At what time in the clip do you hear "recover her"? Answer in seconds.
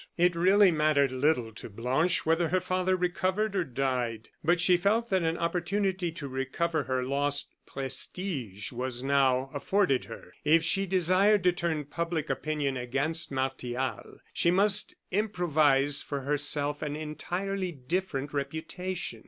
6.27-7.03